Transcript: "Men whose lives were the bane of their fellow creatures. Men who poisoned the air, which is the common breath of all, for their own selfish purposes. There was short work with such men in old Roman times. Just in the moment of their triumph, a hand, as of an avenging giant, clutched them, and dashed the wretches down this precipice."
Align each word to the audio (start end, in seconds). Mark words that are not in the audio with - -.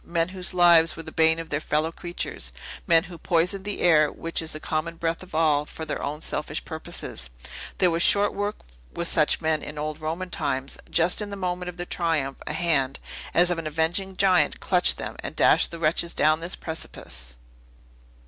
"Men 0.03 0.29
whose 0.29 0.55
lives 0.55 0.95
were 0.95 1.03
the 1.03 1.11
bane 1.11 1.37
of 1.37 1.49
their 1.51 1.61
fellow 1.61 1.91
creatures. 1.91 2.51
Men 2.87 3.03
who 3.03 3.19
poisoned 3.19 3.65
the 3.65 3.81
air, 3.81 4.11
which 4.11 4.41
is 4.41 4.51
the 4.53 4.59
common 4.59 4.95
breath 4.95 5.21
of 5.21 5.35
all, 5.35 5.63
for 5.63 5.85
their 5.85 6.01
own 6.01 6.21
selfish 6.21 6.65
purposes. 6.65 7.29
There 7.77 7.91
was 7.91 8.01
short 8.01 8.33
work 8.33 8.55
with 8.91 9.07
such 9.07 9.41
men 9.41 9.61
in 9.61 9.77
old 9.77 10.01
Roman 10.01 10.31
times. 10.31 10.79
Just 10.89 11.21
in 11.21 11.29
the 11.29 11.35
moment 11.35 11.69
of 11.69 11.77
their 11.77 11.85
triumph, 11.85 12.39
a 12.47 12.53
hand, 12.53 12.97
as 13.35 13.51
of 13.51 13.59
an 13.59 13.67
avenging 13.67 14.15
giant, 14.15 14.59
clutched 14.59 14.97
them, 14.97 15.17
and 15.19 15.35
dashed 15.35 15.69
the 15.69 15.77
wretches 15.77 16.15
down 16.15 16.39
this 16.39 16.55
precipice." 16.55 17.35